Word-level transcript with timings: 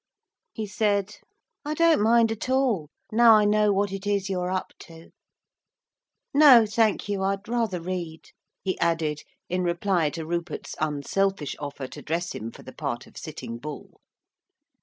He 0.51 0.65
said: 0.65 1.17
'I 1.63 1.73
don't 1.75 2.01
mind 2.01 2.31
at 2.31 2.49
all, 2.49 2.89
now 3.11 3.35
I 3.35 3.45
know 3.45 3.71
what 3.71 3.91
it 3.91 4.07
is 4.07 4.31
you're 4.31 4.49
up 4.49 4.71
to. 4.79 5.11
No, 6.33 6.65
thank 6.65 7.07
you, 7.07 7.21
I'd 7.21 7.47
rather 7.47 7.79
read,' 7.79 8.31
he 8.63 8.79
added, 8.79 9.21
in 9.47 9.61
reply 9.61 10.09
to 10.09 10.25
Rupert's 10.25 10.73
unselfish 10.81 11.55
offer 11.59 11.85
to 11.89 12.01
dress 12.01 12.31
him 12.33 12.49
for 12.51 12.63
the 12.63 12.73
part 12.73 13.05
of 13.05 13.15
Sitting 13.15 13.59
Bull. 13.59 14.01